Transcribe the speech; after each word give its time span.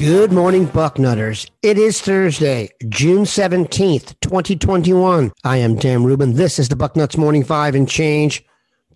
Good 0.00 0.32
morning, 0.32 0.66
Bucknutters. 0.66 1.50
It 1.60 1.76
is 1.76 2.00
Thursday, 2.00 2.70
June 2.88 3.24
17th, 3.24 4.18
2021. 4.20 5.30
I 5.44 5.58
am 5.58 5.76
Dan 5.76 6.04
Rubin. 6.04 6.36
This 6.36 6.58
is 6.58 6.70
the 6.70 6.74
Bucknuts 6.74 7.18
Morning 7.18 7.44
Five 7.44 7.74
and 7.74 7.86
Change. 7.86 8.42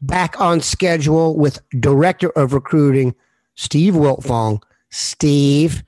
Back 0.00 0.40
on 0.40 0.62
schedule 0.62 1.36
with 1.36 1.60
Director 1.78 2.30
of 2.30 2.54
Recruiting, 2.54 3.14
Steve 3.54 3.92
Wiltfong. 3.92 4.62
Steve, 4.88 5.84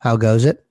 how 0.00 0.18
goes 0.18 0.44
it? 0.44 0.66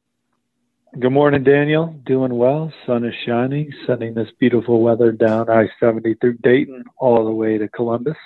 Good 1.00 1.10
morning, 1.12 1.44
Daniel. 1.44 1.88
Doing 2.06 2.36
well. 2.36 2.72
Sun 2.86 3.04
is 3.04 3.16
shining, 3.26 3.74
sending 3.88 4.14
this 4.14 4.30
beautiful 4.40 4.84
weather 4.84 5.12
down 5.12 5.50
I 5.50 5.70
70 5.80 6.14
through 6.22 6.38
Dayton 6.44 6.84
all 7.00 7.26
the 7.26 7.32
way 7.32 7.58
to 7.58 7.68
Columbus. 7.68 8.18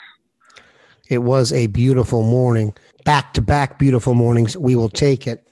It 1.07 1.19
was 1.19 1.53
a 1.53 1.67
beautiful 1.67 2.23
morning. 2.23 2.75
Back 3.05 3.33
to 3.35 3.41
back 3.41 3.79
beautiful 3.79 4.13
mornings. 4.13 4.57
We 4.57 4.75
will 4.75 4.89
take 4.89 5.27
it. 5.27 5.47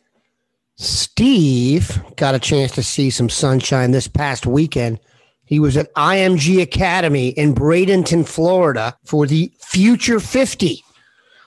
Steve 0.75 2.03
got 2.17 2.35
a 2.35 2.39
chance 2.39 2.73
to 2.73 2.83
see 2.83 3.09
some 3.09 3.29
sunshine 3.29 3.91
this 3.91 4.07
past 4.07 4.45
weekend. 4.45 4.99
He 5.45 5.59
was 5.59 5.77
at 5.77 5.93
IMG 5.93 6.61
Academy 6.61 7.29
in 7.29 7.53
Bradenton, 7.53 8.27
Florida 8.27 8.97
for 9.05 9.27
the 9.27 9.53
Future 9.59 10.19
50. 10.19 10.83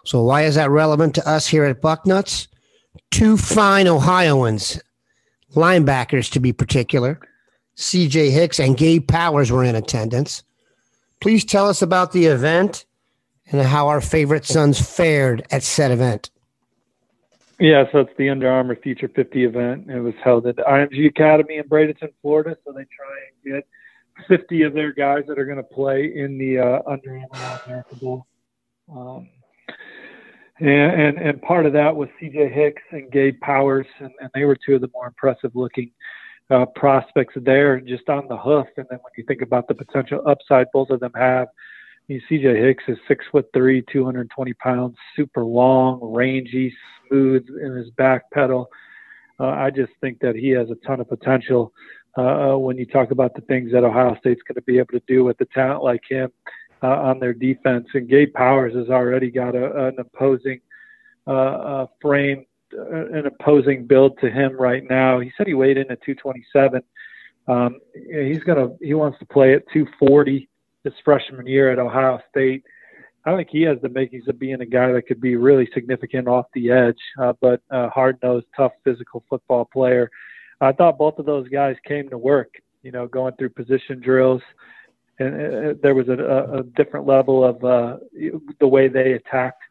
So, 0.05 0.22
why 0.22 0.44
is 0.44 0.55
that 0.55 0.71
relevant 0.71 1.15
to 1.17 1.28
us 1.28 1.47
here 1.47 1.65
at 1.65 1.83
Bucknuts? 1.83 2.47
Two 3.11 3.37
fine 3.37 3.88
Ohioans, 3.88 4.81
linebackers 5.55 6.31
to 6.33 6.41
be 6.41 6.53
particular, 6.53 7.21
CJ 7.77 8.31
Hicks 8.31 8.59
and 8.59 8.77
Gabe 8.77 9.06
Powers 9.06 9.53
were 9.53 9.65
in 9.65 9.75
attendance. 9.75 10.43
Please 11.21 11.44
tell 11.44 11.69
us 11.69 11.83
about 11.83 12.12
the 12.12 12.27
event 12.27 12.86
and 13.51 13.62
how 13.62 13.89
our 13.89 14.01
favorite 14.01 14.45
sons 14.45 14.81
fared 14.81 15.47
at 15.51 15.62
said 15.62 15.91
event. 15.91 16.31
Yeah, 17.59 17.84
so 17.91 18.01
it's 18.01 18.11
the 18.19 18.29
Under 18.29 18.51
Armour 18.51 18.77
Future 18.77 19.09
50 19.09 19.45
event. 19.45 19.91
It 19.91 20.01
was 20.01 20.15
held 20.23 20.47
at 20.47 20.57
the 20.57 20.62
IMG 20.62 21.07
Academy 21.07 21.56
in 21.56 21.65
Bradenton, 21.65 22.12
Florida. 22.21 22.56
So 22.65 22.73
they 22.73 22.85
try 22.85 23.17
and 23.45 23.55
get 23.55 23.67
50 24.29 24.62
of 24.62 24.75
their 24.75 24.93
guys 24.93 25.25
that 25.29 25.39
are 25.39 25.47
going 25.47 25.56
to 25.56 25.62
play 25.62 26.12
in 26.15 26.37
the 26.37 26.59
uh, 26.59 26.83
Under 26.87 27.19
Armour 27.33 27.61
America 27.67 27.97
Bowl. 27.97 28.27
Um, 28.95 29.29
and, 30.59 30.69
and, 31.01 31.19
and 31.19 31.43
part 31.43 31.67
of 31.67 31.73
that 31.75 31.95
was 31.95 32.09
CJ 32.21 32.53
Hicks 32.53 32.83
and 32.91 33.11
Gabe 33.11 33.41
Powers, 33.41 33.87
and, 34.01 34.11
and 34.21 34.31
they 34.35 34.45
were 34.45 34.56
two 34.56 34.75
of 34.75 34.81
the 34.81 34.91
more 34.93 35.06
impressive 35.06 35.53
looking 35.55 35.91
uh, 36.51 36.67
prospects 36.75 37.35
there, 37.37 37.81
just 37.81 38.09
on 38.09 38.29
the 38.29 38.37
hoof. 38.37 38.67
And 38.77 38.87
then 38.91 38.99
when 38.99 39.12
you 39.17 39.25
think 39.27 39.43
about 39.43 39.67
the 39.69 39.75
potential 39.75 40.23
upside 40.27 40.67
both 40.73 40.91
of 40.91 41.01
them 41.01 41.12
have, 41.15 41.49
you 42.09 42.21
CJ 42.31 42.65
Hicks 42.65 42.84
is 42.89 42.99
six 43.09 43.25
foot 43.33 43.49
three, 43.53 43.83
220 43.93 44.53
pounds, 44.55 44.97
super 45.17 45.44
long, 45.44 45.99
rangy, 46.03 46.72
smooth 47.09 47.47
in 47.61 47.72
his 47.72 47.91
back 47.91 48.31
pedal. 48.31 48.71
Uh, 49.41 49.49
I 49.49 49.71
just 49.71 49.93
think 50.00 50.21
that 50.21 50.37
he 50.37 50.50
has 50.50 50.71
a 50.71 50.77
ton 50.87 51.00
of 51.00 51.09
potential 51.09 51.72
uh, 52.17 52.55
uh 52.55 52.56
when 52.56 52.78
you 52.78 52.87
talk 52.87 53.11
about 53.11 53.34
the 53.34 53.43
things 53.43 53.72
that 53.72 53.84
Ohio 53.84 54.17
State's 54.21 54.43
going 54.43 54.55
to 54.55 54.62
be 54.62 54.78
able 54.78 54.93
to 54.93 55.03
do 55.06 55.25
with 55.25 55.41
a 55.41 55.44
talent 55.47 55.83
like 55.83 56.03
him 56.09 56.31
uh, 56.83 56.87
on 56.87 57.19
their 57.19 57.34
defense. 57.34 57.87
And 57.93 58.09
Gabe 58.09 58.33
Powers 58.33 58.75
has 58.75 58.88
already 58.88 59.31
got 59.31 59.55
a, 59.55 59.88
an 59.88 59.97
opposing 59.99 60.61
uh, 61.27 61.31
uh, 61.31 61.87
frame, 62.00 62.47
an 62.73 63.27
opposing 63.27 63.87
build 63.87 64.19
to 64.21 64.31
him 64.31 64.56
right 64.56 64.84
now. 64.88 65.19
He 65.19 65.33
said 65.37 65.49
he 65.49 65.55
weighed 65.55 65.77
in 65.77 65.91
at 65.91 66.03
227. 66.03 66.83
Um, 67.49 67.78
he's 67.93 68.43
gonna 68.44 68.71
he 68.81 68.94
wants 68.94 69.19
to 69.19 69.27
play 69.27 69.55
at 69.55 69.69
240 69.73 70.49
his 70.87 70.95
freshman 71.05 71.47
year 71.47 71.71
at 71.73 71.79
Ohio 71.79 72.21
State. 72.31 72.65
I 73.25 73.37
think 73.37 73.49
he 73.51 73.63
has 73.63 73.79
the 73.83 73.89
makings 73.89 74.29
of 74.29 74.39
being 74.39 74.61
a 74.61 74.67
guy 74.67 74.93
that 74.93 75.03
could 75.03 75.21
be 75.21 75.35
really 75.35 75.69
significant 75.75 76.29
off 76.29 76.47
the 76.55 76.71
edge, 76.71 76.99
uh, 77.21 77.33
but 77.41 77.61
a 77.71 77.89
hard 77.89 78.19
nosed, 78.23 78.47
tough, 78.57 78.73
physical 78.85 79.25
football 79.29 79.65
player. 79.65 80.09
I 80.61 80.73
thought 80.73 80.97
both 80.97 81.19
of 81.19 81.27
those 81.27 81.49
guys 81.49 81.75
came 81.85 82.09
to 82.11 82.19
work, 82.19 82.55
you 82.83 82.93
know, 82.93 83.09
going 83.09 83.35
through 83.35 83.51
position 83.51 84.01
drills. 84.01 84.43
And 85.19 85.35
uh, 85.35 85.75
there 85.83 85.95
was 85.95 86.09
a, 86.09 86.59
a 86.59 86.63
different 86.77 87.07
level 87.07 87.45
of 87.45 87.65
uh, 87.65 87.97
the 88.61 88.69
way 88.69 88.87
they 88.87 89.15
attacked 89.15 89.63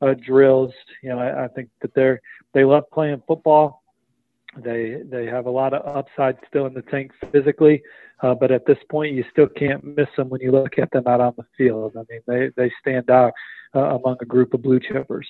uh, 0.00 0.14
drills. 0.24 0.72
You 1.02 1.10
know, 1.10 1.18
I, 1.18 1.44
I 1.44 1.48
think 1.48 1.70
that 1.80 1.94
they're 1.94 2.20
they 2.54 2.64
love 2.64 2.84
playing 2.92 3.22
football. 3.26 3.82
They 4.56 5.00
they 5.10 5.26
have 5.26 5.46
a 5.46 5.50
lot 5.50 5.72
of 5.72 5.84
upside 5.96 6.36
still 6.46 6.66
in 6.66 6.74
the 6.74 6.82
tank 6.82 7.10
physically. 7.32 7.82
Uh, 8.22 8.34
but 8.34 8.52
at 8.52 8.66
this 8.66 8.78
point, 8.88 9.14
you 9.14 9.24
still 9.30 9.48
can't 9.48 9.84
miss 9.84 10.08
them 10.16 10.28
when 10.28 10.40
you 10.40 10.52
look 10.52 10.78
at 10.78 10.90
them 10.92 11.06
out 11.06 11.20
on 11.20 11.34
the 11.36 11.44
field. 11.58 11.96
I 11.96 12.04
mean, 12.08 12.20
they, 12.26 12.50
they 12.56 12.72
stand 12.80 13.10
out 13.10 13.32
uh, 13.74 13.96
among 13.96 14.16
a 14.20 14.24
group 14.24 14.54
of 14.54 14.62
blue 14.62 14.78
chippers. 14.78 15.26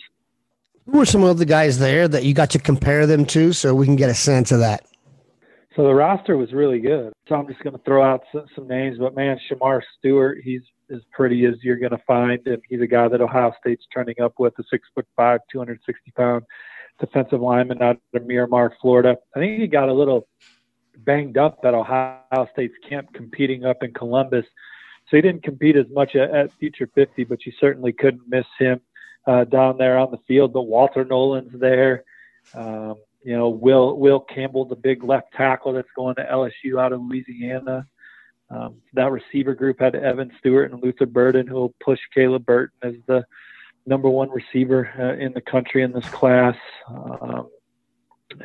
Who 0.87 0.99
were 0.99 1.07
some 1.07 1.23
of 1.23 1.39
the 1.39 1.47
guys 1.47 1.79
there 1.79 2.07
that 2.09 2.25
you 2.25 2.35
got 2.35 2.51
to 2.51 2.59
compare 2.59 3.07
them 3.07 3.25
to 3.27 3.53
so 3.53 3.75
we 3.75 3.87
can 3.87 3.97
get 3.97 4.11
a 4.11 4.15
sense 4.15 4.53
of 4.53 4.59
that? 4.59 4.85
So 5.75 5.85
the 5.85 5.95
roster 5.95 6.37
was 6.37 6.53
really 6.53 6.81
good. 6.81 7.13
So 7.29 7.37
I'm 7.37 7.47
just 7.47 7.63
going 7.63 7.77
to 7.77 7.83
throw 7.85 8.03
out 8.03 8.25
some, 8.31 8.45
some 8.55 8.69
names, 8.69 8.99
but 8.99 9.15
man, 9.15 9.39
Shemar 9.51 9.81
Stewart, 9.99 10.39
he's 10.45 10.61
as 10.93 11.01
pretty 11.13 11.47
as 11.47 11.55
you're 11.63 11.79
going 11.79 11.93
to 11.93 12.03
find, 12.07 12.47
and 12.47 12.61
he's 12.69 12.83
a 12.83 12.87
guy 12.87 13.09
that 13.09 13.23
Ohio 13.23 13.55
State's 13.59 13.87
turning 13.95 14.21
up 14.21 14.35
with, 14.39 14.53
a 14.59 14.65
six 14.71 14.87
foot 14.95 15.07
five, 15.17 15.41
260 15.51 16.11
pound 16.11 16.45
defensive 17.01 17.41
lineman 17.41 17.81
out 17.81 17.99
of 18.15 18.27
Miramar, 18.27 18.75
Florida. 18.83 19.17
I 19.35 19.39
think 19.39 19.61
he 19.61 19.67
got 19.67 19.89
a 19.89 19.95
little 19.95 20.29
banged 21.05 21.39
up 21.39 21.59
at 21.65 21.75
Ohio 21.75 22.49
State's 22.53 22.75
camp 22.89 23.13
competing 23.13 23.65
up 23.65 23.83
in 23.83 23.93
Columbus. 23.93 24.47
So 25.09 25.17
he 25.17 25.23
didn't 25.23 25.43
compete 25.43 25.77
as 25.77 25.87
much 25.91 26.15
at, 26.17 26.31
at 26.31 26.53
Future 26.55 26.89
50, 26.95 27.25
but 27.25 27.45
you 27.45 27.53
certainly 27.59 27.93
couldn't 27.93 28.29
miss 28.29 28.47
him 28.59 28.81
uh, 29.27 29.45
down 29.45 29.79
there 29.79 29.99
on 29.99 30.11
the 30.11 30.19
field. 30.29 30.53
But 30.53 30.63
Walter 30.63 31.05
Nolen's 31.05 31.59
there. 31.59 32.05
Um, 32.55 32.97
you 33.25 33.37
know, 33.37 33.49
Will 33.49 33.97
Will 33.97 34.21
Campbell, 34.21 34.65
the 34.65 34.77
big 34.77 35.05
left 35.05 35.33
tackle 35.33 35.73
that's 35.73 35.89
going 35.95 36.17
to 36.17 36.25
LSU 36.25 36.81
out 36.81 36.93
of 36.93 37.01
Louisiana. 37.03 37.87
Um, 38.51 38.77
that 38.93 39.11
receiver 39.11 39.55
group 39.55 39.81
had 39.81 39.95
Evan 39.95 40.31
Stewart 40.39 40.73
and 40.73 40.83
Luther 40.83 41.07
Burden, 41.07 41.47
who 41.47 41.55
will 41.55 41.75
push 41.83 42.01
Caleb 42.13 42.45
Burton 42.45 42.77
as 42.83 42.95
the 43.07 43.25
number 43.87 44.11
one 44.11 44.29
receiver 44.31 44.91
uh, 44.99 45.23
in 45.23 45.33
the 45.33 45.41
country 45.41 45.83
in 45.83 45.93
this 45.93 46.09
class. 46.11 46.57
Um, 46.89 47.49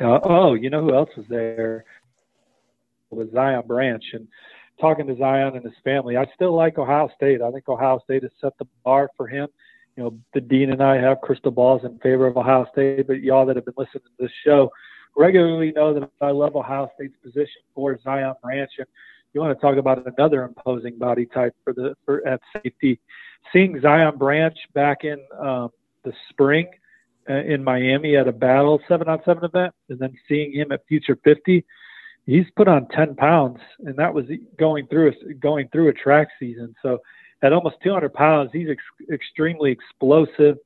uh, 0.00 0.20
oh, 0.22 0.54
you 0.54 0.70
know 0.70 0.82
who 0.82 0.94
else 0.94 1.10
was 1.16 1.26
there? 1.28 1.84
With 3.10 3.32
Zion 3.32 3.62
Branch 3.66 4.04
and 4.12 4.28
talking 4.80 5.06
to 5.06 5.16
Zion 5.16 5.56
and 5.56 5.64
his 5.64 5.74
family. 5.82 6.16
I 6.16 6.26
still 6.34 6.54
like 6.54 6.78
Ohio 6.78 7.10
State. 7.16 7.42
I 7.42 7.50
think 7.50 7.68
Ohio 7.68 8.00
State 8.04 8.22
has 8.22 8.32
set 8.40 8.56
the 8.58 8.66
bar 8.84 9.10
for 9.16 9.26
him 9.26 9.48
you 9.98 10.04
know, 10.04 10.16
the 10.32 10.40
dean 10.40 10.70
and 10.70 10.80
I 10.80 10.96
have 11.00 11.20
crystal 11.22 11.50
balls 11.50 11.82
in 11.84 11.98
favor 11.98 12.28
of 12.28 12.36
Ohio 12.36 12.68
State, 12.70 13.08
but 13.08 13.20
y'all 13.20 13.44
that 13.46 13.56
have 13.56 13.64
been 13.64 13.74
listening 13.76 14.04
to 14.04 14.22
this 14.22 14.30
show 14.44 14.70
regularly 15.16 15.72
know 15.72 15.92
that 15.92 16.08
I 16.20 16.30
love 16.30 16.54
Ohio 16.54 16.88
State's 16.94 17.16
position 17.20 17.62
for 17.74 17.98
Zion 18.04 18.34
Branch. 18.40 18.70
And 18.78 18.86
you 19.34 19.40
want 19.40 19.58
to 19.58 19.60
talk 19.60 19.76
about 19.76 20.06
another 20.06 20.44
imposing 20.44 20.98
body 20.98 21.26
type 21.26 21.52
for 21.64 21.72
the 21.72 21.96
for 22.04 22.24
at 22.24 22.40
safety. 22.62 23.00
Seeing 23.52 23.80
Zion 23.80 24.16
Branch 24.16 24.56
back 24.72 25.02
in 25.02 25.18
um, 25.36 25.70
the 26.04 26.12
spring 26.30 26.68
uh, 27.28 27.42
in 27.42 27.64
Miami 27.64 28.16
at 28.16 28.28
a 28.28 28.32
battle 28.32 28.80
seven 28.86 29.08
on 29.08 29.18
seven 29.24 29.44
event, 29.44 29.74
and 29.88 29.98
then 29.98 30.16
seeing 30.28 30.52
him 30.52 30.70
at 30.70 30.86
Future 30.86 31.18
50, 31.24 31.64
he's 32.28 32.44
put 32.56 32.68
on 32.68 32.86
10 32.88 33.16
pounds, 33.16 33.58
and 33.80 33.96
that 33.96 34.12
was 34.12 34.26
going 34.58 34.86
through 34.88 35.08
a, 35.08 35.34
going 35.34 35.66
through 35.72 35.88
a 35.88 35.92
track 35.94 36.28
season. 36.38 36.74
So 36.82 36.98
at 37.42 37.52
almost 37.52 37.76
200 37.82 38.12
pounds, 38.12 38.50
he's 38.52 38.68
ex- 38.68 39.10
extremely 39.12 39.72
explosive. 39.72 40.58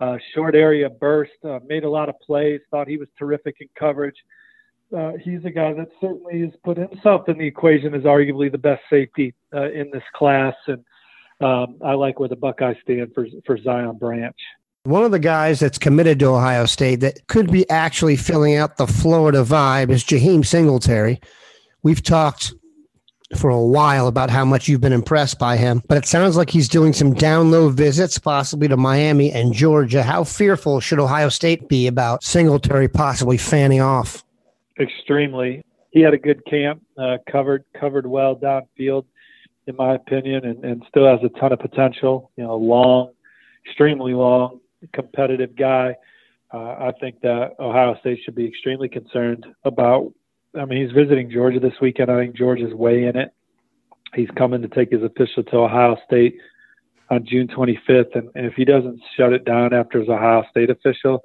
Uh, 0.00 0.16
short 0.34 0.56
area 0.56 0.88
burst, 0.88 1.32
uh, 1.44 1.60
made 1.68 1.84
a 1.84 1.90
lot 1.90 2.08
of 2.08 2.18
plays. 2.20 2.60
Thought 2.70 2.88
he 2.88 2.96
was 2.96 3.08
terrific 3.18 3.56
in 3.60 3.68
coverage. 3.78 4.16
Uh, 4.96 5.12
he's 5.22 5.44
a 5.44 5.50
guy 5.50 5.72
that 5.74 5.88
certainly 6.00 6.40
has 6.40 6.50
put 6.64 6.76
himself 6.76 7.28
in 7.28 7.38
the 7.38 7.46
equation 7.46 7.94
as 7.94 8.02
arguably 8.02 8.50
the 8.50 8.58
best 8.58 8.82
safety 8.90 9.34
uh, 9.54 9.70
in 9.70 9.90
this 9.92 10.02
class, 10.14 10.54
and 10.66 10.84
um, 11.40 11.76
I 11.84 11.92
like 11.92 12.20
where 12.20 12.28
the 12.28 12.36
Buckeyes 12.36 12.76
stand 12.82 13.12
for 13.14 13.26
for 13.46 13.56
Zion 13.56 13.96
Branch. 13.96 14.36
One 14.84 15.04
of 15.04 15.12
the 15.12 15.20
guys 15.20 15.60
that's 15.60 15.78
committed 15.78 16.18
to 16.18 16.26
Ohio 16.26 16.66
State 16.66 16.96
that 17.00 17.28
could 17.28 17.52
be 17.52 17.70
actually 17.70 18.16
filling 18.16 18.56
out 18.56 18.78
the 18.78 18.88
Florida 18.88 19.44
vibe 19.44 19.90
is 19.90 20.02
Jaheim 20.02 20.44
Singletary. 20.44 21.20
We've 21.84 22.02
talked 22.02 22.52
for 23.36 23.48
a 23.48 23.62
while 23.62 24.08
about 24.08 24.28
how 24.28 24.44
much 24.44 24.66
you've 24.66 24.80
been 24.80 24.92
impressed 24.92 25.38
by 25.38 25.56
him, 25.56 25.82
but 25.86 25.98
it 25.98 26.06
sounds 26.06 26.36
like 26.36 26.50
he's 26.50 26.68
doing 26.68 26.92
some 26.92 27.14
down 27.14 27.52
low 27.52 27.68
visits, 27.68 28.18
possibly 28.18 28.66
to 28.66 28.76
Miami 28.76 29.30
and 29.30 29.52
Georgia. 29.52 30.02
How 30.02 30.24
fearful 30.24 30.80
should 30.80 30.98
Ohio 30.98 31.28
State 31.28 31.68
be 31.68 31.86
about 31.86 32.24
Singletary 32.24 32.88
possibly 32.88 33.36
fanning 33.38 33.80
off? 33.80 34.24
Extremely. 34.80 35.64
He 35.92 36.00
had 36.00 36.12
a 36.12 36.18
good 36.18 36.44
camp, 36.46 36.82
uh, 36.98 37.18
covered 37.30 37.64
covered 37.78 38.08
well 38.08 38.34
downfield, 38.34 39.04
in 39.68 39.76
my 39.76 39.94
opinion, 39.94 40.44
and, 40.44 40.64
and 40.64 40.82
still 40.88 41.06
has 41.06 41.20
a 41.22 41.28
ton 41.38 41.52
of 41.52 41.60
potential. 41.60 42.32
You 42.36 42.42
know, 42.42 42.56
long, 42.56 43.12
extremely 43.64 44.14
long, 44.14 44.58
competitive 44.88 45.56
guy. 45.56 45.96
Uh, 46.52 46.58
I 46.58 46.92
think 47.00 47.20
that 47.22 47.52
Ohio 47.58 47.96
State 48.00 48.20
should 48.24 48.34
be 48.34 48.46
extremely 48.46 48.88
concerned 48.88 49.46
about. 49.64 50.12
I 50.58 50.64
mean, 50.66 50.84
he's 50.84 50.92
visiting 50.92 51.30
Georgia 51.30 51.60
this 51.60 51.80
weekend. 51.80 52.10
I 52.10 52.18
think 52.18 52.36
Georgia's 52.36 52.74
way 52.74 53.04
in 53.04 53.16
it. 53.16 53.32
He's 54.14 54.28
coming 54.36 54.60
to 54.62 54.68
take 54.68 54.90
his 54.90 55.02
official 55.02 55.42
to 55.44 55.56
Ohio 55.56 55.96
State 56.04 56.36
on 57.10 57.24
June 57.26 57.48
25th, 57.48 58.14
and, 58.14 58.28
and 58.34 58.46
if 58.46 58.54
he 58.54 58.64
doesn't 58.64 59.00
shut 59.16 59.32
it 59.32 59.44
down 59.44 59.72
after 59.72 60.00
his 60.00 60.08
Ohio 60.08 60.44
State 60.50 60.70
official, 60.70 61.22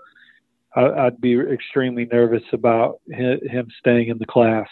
I, 0.75 1.05
would 1.05 1.19
be 1.19 1.39
extremely 1.39 2.05
nervous 2.05 2.43
about 2.53 3.01
him 3.09 3.67
staying 3.79 4.09
in 4.09 4.17
the 4.17 4.25
class. 4.25 4.67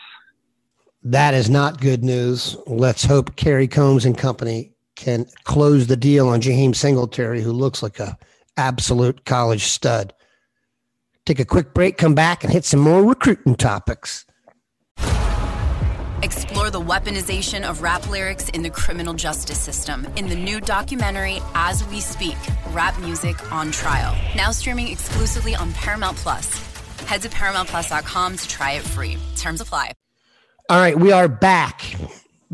That 1.04 1.34
is 1.34 1.50
not 1.50 1.82
good 1.82 2.04
news. 2.04 2.58
Let's 2.68 3.06
hope 3.06 3.36
Kerry 3.36 3.68
Coombs 3.68 4.06
and 4.06 4.18
company 4.18 4.74
can 4.96 5.26
close 5.44 5.88
the 5.88 5.98
deal 5.98 6.28
on 6.28 6.42
Jaheim 6.42 6.76
Singletary, 6.76 7.42
who 7.42 7.52
looks 7.52 7.84
like 7.84 8.00
a 8.00 8.18
absolute 8.58 9.26
college 9.26 9.64
stud. 9.64 10.14
Take 11.26 11.40
a 11.40 11.46
quick 11.46 11.74
break, 11.74 11.98
come 11.98 12.14
back, 12.16 12.44
and 12.44 12.54
hit 12.54 12.66
some 12.66 12.80
more 12.80 13.04
recruiting 13.04 13.56
topics. 13.56 14.26
Explore 16.24 16.70
the 16.70 16.82
weaponization 16.82 17.68
of 17.68 17.82
rap 17.82 18.10
lyrics 18.10 18.50
in 18.50 18.62
the 18.62 18.70
criminal 18.70 19.14
justice 19.14 19.60
system 19.60 20.08
in 20.16 20.28
the 20.28 20.36
new 20.36 20.60
documentary 20.60 21.40
As 21.54 21.86
We 21.88 22.00
Speak 22.00 22.38
Rap 22.72 23.00
Music 23.00 23.52
on 23.52 23.72
Trial. 23.72 24.16
Now 24.36 24.52
streaming 24.52 24.88
exclusively 24.88 25.56
on 25.56 25.74
Paramount 25.74 26.18
Plus. 26.18 26.48
Head 27.02 27.22
to 27.24 27.30
ParamountPlus.com 27.30 28.38
to 28.38 28.48
try 28.48 28.72
it 28.74 28.84
free. 28.84 29.18
Terms 29.36 29.62
apply. 29.62 29.92
All 30.68 30.80
right, 30.80 30.98
we 30.98 31.12
are 31.12 31.28
back 31.28 31.96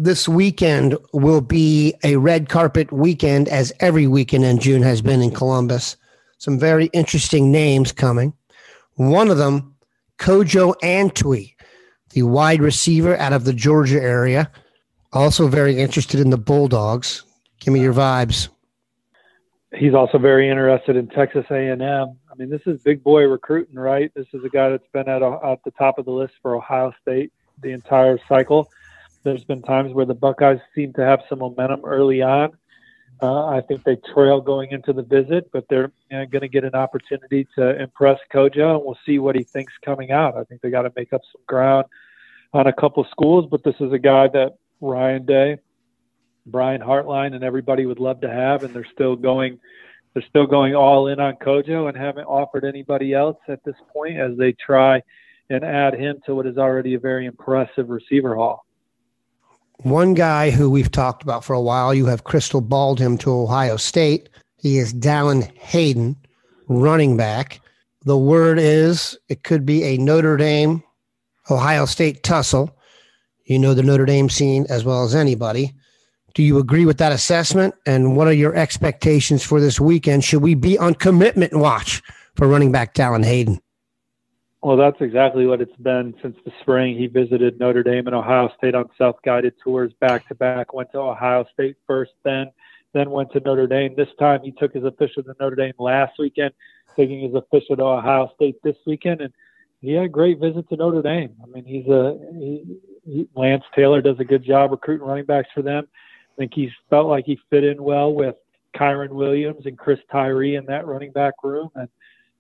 this 0.03 0.27
weekend 0.27 0.97
will 1.13 1.41
be 1.41 1.93
a 2.03 2.15
red 2.15 2.49
carpet 2.49 2.91
weekend, 2.91 3.47
as 3.47 3.71
every 3.79 4.07
weekend 4.07 4.43
in 4.43 4.59
June 4.59 4.81
has 4.81 5.01
been 5.01 5.21
in 5.21 5.31
Columbus. 5.31 5.95
Some 6.39 6.57
very 6.57 6.87
interesting 6.87 7.51
names 7.51 7.91
coming. 7.91 8.33
One 8.95 9.29
of 9.29 9.37
them, 9.37 9.75
Kojo 10.17 10.73
Antwi, 10.81 11.53
the 12.13 12.23
wide 12.23 12.61
receiver 12.61 13.15
out 13.17 13.31
of 13.31 13.45
the 13.45 13.53
Georgia 13.53 14.01
area. 14.01 14.49
Also 15.13 15.47
very 15.47 15.79
interested 15.79 16.19
in 16.19 16.31
the 16.31 16.37
Bulldogs. 16.37 17.23
Give 17.59 17.73
me 17.73 17.81
your 17.81 17.93
vibes. 17.93 18.47
He's 19.75 19.93
also 19.93 20.17
very 20.17 20.49
interested 20.49 20.95
in 20.95 21.07
Texas 21.09 21.45
A&M. 21.51 21.81
I 21.81 22.35
mean, 22.37 22.49
this 22.49 22.61
is 22.65 22.81
big 22.81 23.03
boy 23.03 23.23
recruiting, 23.23 23.75
right? 23.75 24.11
This 24.15 24.27
is 24.33 24.43
a 24.43 24.49
guy 24.49 24.69
that's 24.69 24.87
been 24.93 25.07
at, 25.07 25.21
at 25.21 25.63
the 25.63 25.71
top 25.77 25.99
of 25.99 26.05
the 26.05 26.11
list 26.11 26.33
for 26.41 26.55
Ohio 26.55 26.91
State 27.01 27.31
the 27.61 27.71
entire 27.71 28.17
cycle 28.27 28.67
there's 29.23 29.43
been 29.43 29.61
times 29.61 29.93
where 29.93 30.05
the 30.05 30.13
Buckeyes 30.13 30.59
seem 30.73 30.93
to 30.93 31.01
have 31.01 31.21
some 31.29 31.39
momentum 31.39 31.81
early 31.83 32.21
on. 32.21 32.51
Uh, 33.21 33.45
I 33.45 33.61
think 33.61 33.83
they 33.83 33.97
trail 34.13 34.41
going 34.41 34.71
into 34.71 34.93
the 34.93 35.03
visit, 35.03 35.51
but 35.53 35.65
they're 35.69 35.91
you 36.09 36.17
know, 36.17 36.25
going 36.25 36.41
to 36.41 36.47
get 36.47 36.63
an 36.63 36.73
opportunity 36.73 37.47
to 37.55 37.79
impress 37.79 38.19
Kojo, 38.33 38.75
and 38.77 38.83
we'll 38.83 38.97
see 39.05 39.19
what 39.19 39.35
he 39.35 39.43
thinks 39.43 39.73
coming 39.85 40.11
out. 40.11 40.35
I 40.35 40.43
think 40.43 40.61
they 40.61 40.71
got 40.71 40.83
to 40.83 40.93
make 40.95 41.13
up 41.13 41.21
some 41.31 41.41
ground 41.45 41.85
on 42.53 42.65
a 42.65 42.73
couple 42.73 43.05
schools, 43.11 43.47
but 43.49 43.63
this 43.63 43.75
is 43.79 43.93
a 43.93 43.99
guy 43.99 44.27
that 44.29 44.55
Ryan 44.81 45.25
Day, 45.25 45.59
Brian 46.47 46.81
Hartline, 46.81 47.35
and 47.35 47.43
everybody 47.43 47.85
would 47.85 47.99
love 47.99 48.21
to 48.21 48.29
have, 48.29 48.63
and 48.63 48.73
they're 48.73 48.87
still 48.91 49.15
going. 49.15 49.59
They're 50.13 50.27
still 50.27 50.47
going 50.47 50.75
all 50.75 51.07
in 51.07 51.21
on 51.21 51.35
Kojo 51.35 51.87
and 51.87 51.97
haven't 51.97 52.25
offered 52.25 52.65
anybody 52.65 53.13
else 53.13 53.37
at 53.47 53.63
this 53.63 53.77
point 53.93 54.17
as 54.17 54.35
they 54.35 54.51
try 54.51 55.03
and 55.49 55.63
add 55.63 55.93
him 55.93 56.19
to 56.25 56.35
what 56.35 56.47
is 56.47 56.57
already 56.57 56.95
a 56.95 56.99
very 56.99 57.27
impressive 57.27 57.89
receiver 57.89 58.35
haul. 58.35 58.65
One 59.83 60.13
guy 60.13 60.51
who 60.51 60.69
we've 60.69 60.91
talked 60.91 61.23
about 61.23 61.43
for 61.43 61.53
a 61.53 61.61
while, 61.61 61.91
you 61.91 62.05
have 62.05 62.23
crystal 62.23 62.61
balled 62.61 62.99
him 62.99 63.17
to 63.19 63.31
Ohio 63.31 63.77
State. 63.77 64.29
He 64.57 64.77
is 64.77 64.93
Dallan 64.93 65.51
Hayden, 65.57 66.15
running 66.67 67.17
back. 67.17 67.61
The 68.05 68.17
word 68.17 68.59
is 68.59 69.17
it 69.27 69.43
could 69.43 69.65
be 69.65 69.83
a 69.83 69.97
Notre 69.97 70.37
Dame 70.37 70.83
Ohio 71.49 71.85
State 71.85 72.21
tussle. 72.21 72.77
You 73.45 73.57
know 73.57 73.73
the 73.73 73.81
Notre 73.81 74.05
Dame 74.05 74.29
scene 74.29 74.67
as 74.69 74.85
well 74.85 75.03
as 75.03 75.15
anybody. 75.15 75.73
Do 76.35 76.43
you 76.43 76.59
agree 76.59 76.85
with 76.85 76.99
that 76.99 77.11
assessment? 77.11 77.73
And 77.87 78.15
what 78.15 78.27
are 78.27 78.33
your 78.33 78.55
expectations 78.55 79.43
for 79.43 79.59
this 79.59 79.79
weekend? 79.79 80.23
Should 80.23 80.43
we 80.43 80.53
be 80.53 80.77
on 80.77 80.93
commitment 80.93 81.55
watch 81.55 82.03
for 82.35 82.47
running 82.47 82.71
back 82.71 82.93
Dallan 82.93 83.25
Hayden? 83.25 83.59
Well, 84.63 84.77
that's 84.77 85.01
exactly 85.01 85.47
what 85.47 85.59
it's 85.59 85.75
been 85.77 86.13
since 86.21 86.37
the 86.45 86.51
spring. 86.61 86.95
He 86.95 87.07
visited 87.07 87.59
Notre 87.59 87.81
Dame 87.81 88.05
and 88.05 88.15
Ohio 88.15 88.51
State 88.57 88.75
on 88.75 88.89
self-guided 88.95 89.55
tours 89.63 89.91
back 89.99 90.27
to 90.27 90.35
back. 90.35 90.73
Went 90.73 90.91
to 90.91 90.99
Ohio 90.99 91.45
State 91.53 91.77
first, 91.87 92.11
then 92.23 92.51
then 92.93 93.09
went 93.09 93.31
to 93.31 93.39
Notre 93.39 93.67
Dame. 93.67 93.95
This 93.95 94.09
time 94.19 94.41
he 94.43 94.51
took 94.51 94.73
his 94.73 94.83
official 94.83 95.23
to 95.23 95.33
Notre 95.39 95.55
Dame 95.55 95.73
last 95.79 96.13
weekend, 96.19 96.51
taking 96.95 97.21
his 97.21 97.33
official 97.33 97.75
to 97.77 97.83
Ohio 97.83 98.29
State 98.35 98.57
this 98.63 98.75
weekend, 98.85 99.21
and 99.21 99.33
he 99.79 99.93
had 99.93 100.05
a 100.05 100.09
great 100.09 100.39
visit 100.39 100.69
to 100.69 100.75
Notre 100.75 101.01
Dame. 101.01 101.33
I 101.41 101.47
mean, 101.47 101.65
he's 101.65 101.87
a 101.87 102.19
he, 102.33 102.77
he, 103.03 103.27
Lance 103.35 103.63
Taylor 103.75 104.01
does 104.01 104.19
a 104.19 104.25
good 104.25 104.43
job 104.43 104.69
recruiting 104.71 105.07
running 105.07 105.25
backs 105.25 105.49
for 105.55 105.63
them. 105.63 105.87
I 105.87 106.35
think 106.37 106.53
he's 106.53 106.71
felt 106.89 107.07
like 107.07 107.25
he 107.25 107.39
fit 107.49 107.63
in 107.63 107.81
well 107.81 108.13
with 108.13 108.35
Kyren 108.75 109.09
Williams 109.09 109.65
and 109.65 109.77
Chris 109.77 109.99
Tyree 110.11 110.55
in 110.55 110.65
that 110.67 110.85
running 110.85 111.11
back 111.11 111.33
room, 111.43 111.69
and 111.73 111.89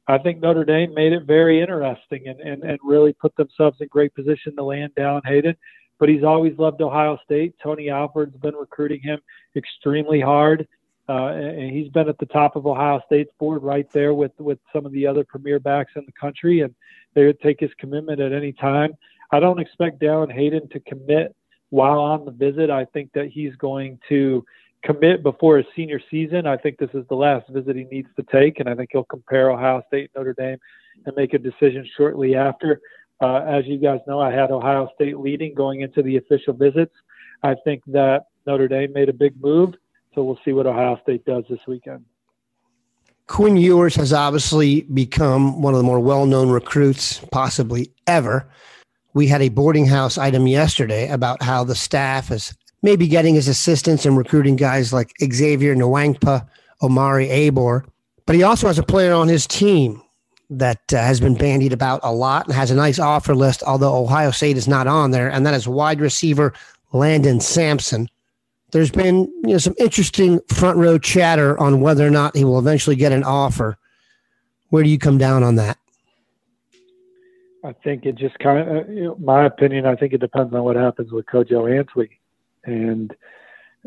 I 0.07 0.17
think 0.17 0.41
Notre 0.41 0.65
Dame 0.65 0.93
made 0.93 1.13
it 1.13 1.23
very 1.23 1.61
interesting 1.61 2.27
and, 2.27 2.39
and, 2.39 2.63
and 2.63 2.79
really 2.83 3.13
put 3.13 3.35
themselves 3.35 3.77
in 3.79 3.87
great 3.87 4.13
position 4.15 4.55
to 4.55 4.63
land 4.63 4.93
Dallan 4.97 5.25
Hayden. 5.25 5.55
But 5.99 6.09
he's 6.09 6.23
always 6.23 6.57
loved 6.57 6.81
Ohio 6.81 7.19
State. 7.23 7.53
Tony 7.61 7.89
Alford's 7.89 8.35
been 8.37 8.55
recruiting 8.55 9.01
him 9.01 9.19
extremely 9.55 10.19
hard. 10.19 10.67
Uh, 11.07 11.27
and 11.27 11.71
he's 11.71 11.89
been 11.89 12.09
at 12.09 12.17
the 12.19 12.25
top 12.27 12.55
of 12.55 12.65
Ohio 12.65 13.01
State's 13.05 13.31
board 13.37 13.61
right 13.63 13.89
there 13.91 14.13
with, 14.13 14.31
with 14.39 14.59
some 14.73 14.85
of 14.85 14.91
the 14.91 15.05
other 15.05 15.23
premier 15.23 15.59
backs 15.59 15.91
in 15.95 16.03
the 16.05 16.11
country. 16.13 16.61
And 16.61 16.73
they 17.13 17.25
would 17.25 17.39
take 17.41 17.59
his 17.59 17.71
commitment 17.77 18.19
at 18.19 18.33
any 18.33 18.53
time. 18.53 18.93
I 19.31 19.39
don't 19.39 19.59
expect 19.59 20.01
Dallan 20.01 20.31
Hayden 20.31 20.67
to 20.69 20.79
commit 20.79 21.35
while 21.69 21.99
on 21.99 22.25
the 22.25 22.31
visit. 22.31 22.69
I 22.69 22.85
think 22.85 23.11
that 23.13 23.27
he's 23.27 23.55
going 23.55 23.99
to 24.09 24.43
commit 24.83 25.23
before 25.23 25.57
his 25.57 25.65
senior 25.75 25.99
season. 26.09 26.47
I 26.47 26.57
think 26.57 26.77
this 26.77 26.89
is 26.93 27.05
the 27.09 27.15
last 27.15 27.47
visit 27.49 27.75
he 27.75 27.85
needs 27.85 28.09
to 28.15 28.23
take, 28.31 28.59
and 28.59 28.67
I 28.67 28.75
think 28.75 28.89
he'll 28.91 29.03
compare 29.03 29.51
Ohio 29.51 29.81
State 29.87 30.11
and 30.13 30.21
Notre 30.23 30.33
Dame 30.33 30.57
and 31.05 31.15
make 31.15 31.33
a 31.33 31.39
decision 31.39 31.87
shortly 31.97 32.35
after. 32.35 32.81
Uh, 33.21 33.37
as 33.47 33.65
you 33.67 33.77
guys 33.77 33.99
know, 34.07 34.19
I 34.19 34.31
had 34.31 34.51
Ohio 34.51 34.89
State 34.95 35.17
leading 35.19 35.53
going 35.53 35.81
into 35.81 36.01
the 36.01 36.17
official 36.17 36.53
visits. 36.53 36.93
I 37.43 37.55
think 37.63 37.83
that 37.87 38.25
Notre 38.47 38.67
Dame 38.67 38.91
made 38.93 39.09
a 39.09 39.13
big 39.13 39.39
move, 39.39 39.75
so 40.15 40.23
we'll 40.23 40.39
see 40.43 40.53
what 40.53 40.65
Ohio 40.65 40.99
State 41.03 41.25
does 41.25 41.43
this 41.49 41.59
weekend. 41.67 42.03
Quinn 43.27 43.55
Ewers 43.55 43.95
has 43.95 44.11
obviously 44.11 44.81
become 44.81 45.61
one 45.61 45.73
of 45.73 45.77
the 45.77 45.83
more 45.83 45.99
well 45.99 46.25
known 46.25 46.49
recruits, 46.49 47.19
possibly 47.31 47.93
ever. 48.07 48.49
We 49.13 49.27
had 49.27 49.41
a 49.41 49.49
boarding 49.49 49.85
house 49.85 50.17
item 50.17 50.47
yesterday 50.47 51.09
about 51.09 51.41
how 51.41 51.63
the 51.63 51.75
staff 51.75 52.31
is 52.31 52.53
maybe 52.81 53.07
getting 53.07 53.35
his 53.35 53.47
assistance 53.47 54.05
and 54.05 54.17
recruiting 54.17 54.55
guys 54.55 54.91
like 54.91 55.13
Xavier 55.21 55.75
Nwankpa 55.75 56.47
Omari 56.81 57.27
Abor. 57.27 57.85
But 58.25 58.35
he 58.35 58.43
also 58.43 58.67
has 58.67 58.79
a 58.79 58.83
player 58.83 59.13
on 59.13 59.27
his 59.27 59.45
team 59.45 60.01
that 60.49 60.93
uh, 60.93 60.97
has 60.97 61.19
been 61.19 61.35
bandied 61.35 61.73
about 61.73 62.01
a 62.03 62.11
lot 62.11 62.45
and 62.45 62.53
has 62.53 62.71
a 62.71 62.75
nice 62.75 62.99
offer 62.99 63.33
list, 63.33 63.63
although 63.63 63.95
Ohio 63.95 64.31
State 64.31 64.57
is 64.57 64.67
not 64.67 64.87
on 64.87 65.11
there, 65.11 65.29
and 65.29 65.45
that 65.45 65.53
is 65.53 65.67
wide 65.67 66.01
receiver 66.01 66.53
Landon 66.91 67.39
Samson. 67.39 68.07
There's 68.71 68.91
been 68.91 69.31
you 69.43 69.53
know 69.53 69.57
some 69.57 69.75
interesting 69.79 70.39
front 70.49 70.77
row 70.77 70.97
chatter 70.97 71.57
on 71.59 71.81
whether 71.81 72.05
or 72.05 72.09
not 72.09 72.35
he 72.35 72.43
will 72.43 72.59
eventually 72.59 72.95
get 72.95 73.11
an 73.11 73.23
offer. 73.23 73.77
Where 74.69 74.83
do 74.83 74.89
you 74.89 74.97
come 74.97 75.17
down 75.17 75.43
on 75.43 75.55
that? 75.55 75.77
I 77.63 77.73
think 77.83 78.05
it 78.05 78.15
just 78.15 78.39
kind 78.39 78.67
of, 78.67 78.89
you 78.89 79.03
know, 79.03 79.15
my 79.19 79.45
opinion. 79.45 79.85
I 79.85 79.95
think 79.95 80.13
it 80.13 80.19
depends 80.19 80.53
on 80.53 80.63
what 80.63 80.75
happens 80.75 81.11
with 81.11 81.25
Kojo 81.27 81.69
Antwi 81.69 82.09
and 82.65 83.15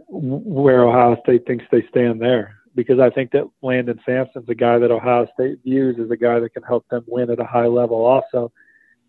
where 0.09 0.85
Ohio 0.85 1.17
State 1.23 1.47
thinks 1.47 1.65
they 1.71 1.87
stand 1.89 2.21
there. 2.21 2.59
Because 2.75 2.99
I 2.99 3.11
think 3.11 3.31
that 3.33 3.49
Landon 3.63 4.01
Samson's 4.05 4.49
a 4.49 4.55
guy 4.55 4.79
that 4.79 4.91
Ohio 4.91 5.29
State 5.33 5.61
views 5.63 5.97
as 6.03 6.11
a 6.11 6.17
guy 6.17 6.41
that 6.41 6.55
can 6.55 6.65
help 6.65 6.87
them 6.89 7.05
win 7.07 7.31
at 7.31 7.39
a 7.39 7.45
high 7.45 7.67
level. 7.67 8.05
Also, 8.05 8.51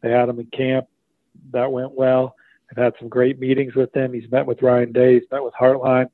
they 0.01 0.11
had 0.11 0.29
him 0.29 0.39
in 0.39 0.45
camp. 0.47 0.85
That 1.51 1.71
went 1.71 1.91
well. 1.93 2.35
I've 2.69 2.83
had 2.83 2.93
some 2.99 3.09
great 3.09 3.39
meetings 3.39 3.73
with 3.73 3.95
him. 3.95 4.13
He's 4.13 4.29
met 4.31 4.45
with 4.45 4.61
Ryan 4.61 4.91
Day. 4.91 5.15
He's 5.15 5.29
met 5.31 5.43
with 5.43 5.53
Hartline. 5.59 6.09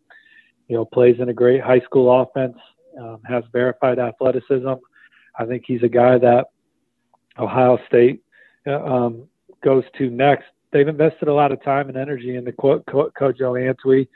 You 0.68 0.78
know, 0.78 0.86
plays 0.86 1.18
in 1.20 1.28
a 1.28 1.34
great 1.34 1.62
high 1.62 1.82
school 1.82 2.22
offense. 2.22 2.58
Um, 3.00 3.22
has 3.26 3.44
verified 3.54 4.00
athleticism. 4.00 4.74
I 5.38 5.46
think 5.46 5.64
he's 5.66 5.82
a 5.82 5.88
guy 5.88 6.18
that 6.18 6.48
Ohio 7.40 7.80
State 7.88 8.22
uh, 8.68 8.84
um, 8.84 9.28
goes 9.64 9.84
to 9.98 10.10
next. 10.10 10.50
They've 10.72 10.88
invested 10.88 11.28
a 11.28 11.34
lot 11.34 11.52
of 11.52 11.62
time 11.64 11.90
and 11.90 11.98
energy 11.98 12.36
in 12.36 12.46
the 12.46 12.54
co- 12.54 12.84
co- 12.90 13.12
Kojo 13.20 13.60
Antwi, 13.60 14.08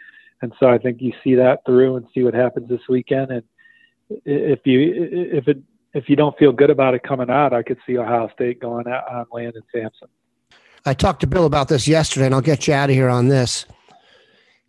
and 0.41 0.53
so 0.59 0.69
I 0.69 0.77
think 0.77 1.01
you 1.01 1.13
see 1.23 1.35
that 1.35 1.65
through 1.65 1.97
and 1.97 2.05
see 2.13 2.23
what 2.23 2.33
happens 2.33 2.69
this 2.69 2.81
weekend. 2.87 3.31
And 3.31 3.43
if 4.25 4.59
you 4.65 4.93
if 5.31 5.47
it 5.47 5.57
if 5.93 6.09
you 6.09 6.15
don't 6.15 6.37
feel 6.37 6.51
good 6.51 6.69
about 6.69 6.93
it 6.93 7.03
coming 7.03 7.29
out, 7.29 7.53
I 7.53 7.63
could 7.63 7.77
see 7.85 7.97
Ohio 7.97 8.29
State 8.33 8.59
going 8.59 8.87
out 8.87 9.11
on 9.11 9.25
Landon 9.31 9.63
Samson. 9.73 10.09
I 10.85 10.93
talked 10.93 11.21
to 11.21 11.27
Bill 11.27 11.45
about 11.45 11.67
this 11.67 11.87
yesterday, 11.87 12.27
and 12.27 12.35
I'll 12.35 12.41
get 12.41 12.67
you 12.67 12.73
out 12.73 12.89
of 12.89 12.95
here 12.95 13.09
on 13.09 13.27
this. 13.27 13.65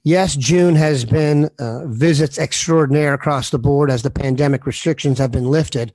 Yes, 0.02 0.36
June 0.36 0.76
has 0.76 1.04
been 1.04 1.50
uh, 1.58 1.84
visits 1.86 2.38
extraordinaire 2.38 3.12
across 3.12 3.50
the 3.50 3.58
board 3.58 3.90
as 3.90 4.02
the 4.02 4.10
pandemic 4.10 4.64
restrictions 4.64 5.18
have 5.18 5.32
been 5.32 5.50
lifted, 5.50 5.92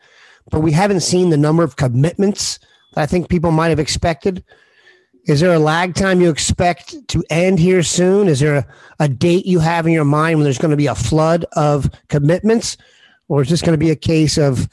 but 0.52 0.60
we 0.60 0.74
haven't 0.74 1.00
seen 1.00 1.30
the 1.30 1.38
number 1.38 1.64
of 1.64 1.78
commitments 1.78 2.60
that 2.94 3.02
I 3.02 3.06
think 3.06 3.30
people 3.30 3.52
might 3.52 3.70
have 3.70 3.80
expected. 3.80 4.44
Is 5.26 5.40
there 5.40 5.54
a 5.54 5.60
lag 5.60 5.94
time 5.94 6.20
you 6.20 6.30
expect 6.30 7.08
to 7.10 7.24
end 7.30 7.60
here 7.60 7.84
soon? 7.84 8.28
Is 8.28 8.40
there 8.40 8.56
a, 8.56 8.68
a 9.00 9.08
date 9.08 9.46
you 9.46 9.60
have 9.60 9.86
in 9.86 9.94
your 9.94 10.06
mind 10.06 10.38
when 10.38 10.44
there's 10.44 10.58
going 10.58 10.72
to 10.72 10.78
be 10.78 10.88
a 10.88 10.96
flood 10.96 11.46
of 11.54 11.90
commitments? 12.10 12.78
Or 13.28 13.42
is 13.42 13.50
this 13.50 13.62
going 13.62 13.78
to 13.80 13.84
be 13.84 13.92
a 13.92 13.96
case 13.96 14.38
of 14.38 14.68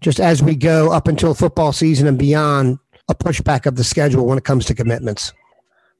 just 0.00 0.18
as 0.18 0.42
we 0.42 0.56
go 0.56 0.90
up 0.90 1.06
until 1.06 1.34
football 1.34 1.72
season 1.72 2.06
and 2.06 2.18
beyond, 2.18 2.78
a 3.08 3.14
pushback 3.14 3.66
of 3.66 3.76
the 3.76 3.84
schedule 3.84 4.24
when 4.26 4.38
it 4.38 4.44
comes 4.44 4.64
to 4.66 4.74
commitments? 4.74 5.32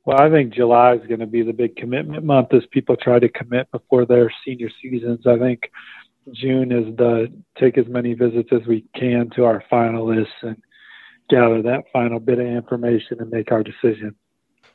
Well, 0.07 0.21
I 0.21 0.31
think 0.31 0.55
July 0.55 0.95
is 0.95 1.07
going 1.07 1.21
to 1.21 1.27
be 1.27 1.43
the 1.43 1.53
big 1.53 1.77
commitment 1.77 2.25
month 2.25 2.55
as 2.55 2.63
people 2.71 2.97
try 2.97 3.19
to 3.19 3.29
commit 3.29 3.71
before 3.71 4.07
their 4.07 4.33
senior 4.45 4.71
seasons. 4.81 5.27
I 5.27 5.39
think 5.39 5.71
June 6.33 6.73
is 6.73 6.97
the 6.97 7.33
take 7.59 7.77
as 7.77 7.87
many 7.87 8.15
visits 8.15 8.49
as 8.53 8.67
we 8.67 8.87
can 8.97 9.29
to 9.37 9.45
our 9.45 9.63
finalists 9.71 10.29
and 10.43 10.57
gather 11.31 11.63
that 11.63 11.85
final 11.93 12.21
bit 12.21 12.39
of 12.39 12.47
information 12.47 13.19
and 13.21 13.31
make 13.31 13.53
our 13.53 13.63
decision. 13.63 14.15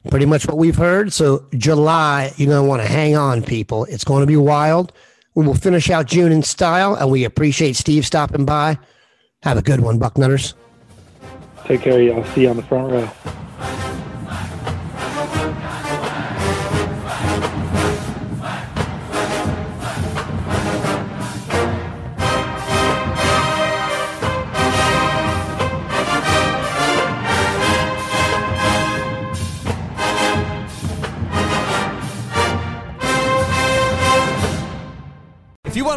Pretty 0.10 0.26
much 0.26 0.48
what 0.48 0.58
we've 0.58 0.76
heard. 0.76 1.12
So, 1.12 1.46
July, 1.58 2.32
you're 2.38 2.50
going 2.50 2.64
to 2.64 2.70
want 2.70 2.82
to 2.82 2.88
hang 2.88 3.16
on, 3.16 3.44
people. 3.44 3.86
It's 3.86 4.04
going 4.04 4.22
to 4.22 4.28
be 4.28 4.38
wild. 4.38 4.94
We 5.34 5.46
will 5.46 5.56
finish 5.56 5.90
out 5.90 6.06
June 6.06 6.32
in 6.32 6.44
style, 6.44 6.96
and 6.96 7.12
we 7.12 7.26
appreciate 7.26 7.76
Steve 7.76 8.06
stopping 8.06 8.46
by. 8.46 8.78
Have 9.44 9.58
a 9.58 9.62
good 9.62 9.82
one, 9.82 10.00
Bucknutters. 10.00 10.54
Take 11.66 11.82
care, 11.82 12.02
y'all. 12.02 12.24
See 12.34 12.44
you 12.44 12.50
on 12.50 12.58
the 12.58 12.64
front 12.64 12.92
row. 12.92 13.92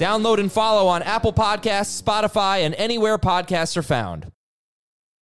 Download 0.00 0.40
and 0.40 0.50
follow 0.50 0.88
on 0.88 1.02
Apple 1.02 1.34
Podcasts, 1.34 2.02
Spotify, 2.02 2.64
and 2.64 2.74
anywhere 2.76 3.18
podcasts 3.18 3.76
are 3.76 3.82
found. 3.82 4.32